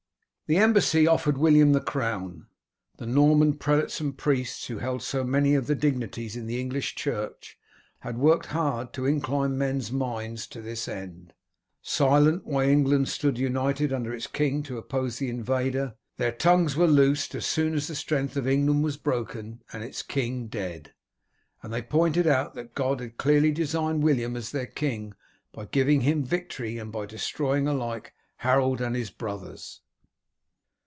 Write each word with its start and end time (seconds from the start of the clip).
The 0.51 0.57
embassy 0.57 1.07
offered 1.07 1.37
William 1.37 1.71
the 1.71 1.79
crown. 1.79 2.47
The 2.97 3.05
Norman 3.05 3.53
prelates 3.53 4.01
and 4.01 4.17
priests, 4.17 4.67
who 4.67 4.79
held 4.79 5.01
so 5.01 5.23
many 5.23 5.55
of 5.55 5.65
the 5.65 5.75
dignities 5.75 6.35
in 6.35 6.45
the 6.45 6.59
English 6.59 6.93
Church, 6.95 7.57
had 8.01 8.17
worked 8.17 8.47
hard 8.47 8.91
to 8.91 9.05
incline 9.05 9.57
men's 9.57 9.93
minds 9.93 10.45
to 10.47 10.61
this 10.61 10.89
end. 10.89 11.31
Silent 11.81 12.45
while 12.45 12.67
England 12.67 13.07
stood 13.07 13.37
united 13.37 13.93
under 13.93 14.13
its 14.13 14.27
king 14.27 14.61
to 14.63 14.77
oppose 14.77 15.19
the 15.19 15.29
invader, 15.29 15.95
their 16.17 16.33
tongues 16.33 16.75
were 16.75 16.85
loosed 16.85 17.33
as 17.33 17.45
soon 17.45 17.73
as 17.73 17.87
the 17.87 17.95
strength 17.95 18.35
of 18.35 18.45
England 18.45 18.83
was 18.83 18.97
broken 18.97 19.61
and 19.71 19.85
its 19.85 20.03
king 20.03 20.47
dead, 20.47 20.91
and 21.63 21.71
they 21.71 21.81
pointed 21.81 22.27
out 22.27 22.55
that 22.55 22.75
God 22.75 22.99
had 22.99 23.15
clearly 23.17 23.53
designated 23.53 24.03
William 24.03 24.35
as 24.35 24.51
their 24.51 24.67
king 24.67 25.13
by 25.53 25.63
giving 25.63 26.01
him 26.01 26.25
victory 26.25 26.77
and 26.77 26.91
by 26.91 27.05
destroying 27.05 27.69
alike 27.69 28.11
Harold 28.35 28.81
and 28.81 28.97
his 28.97 29.11
brothers. 29.11 29.79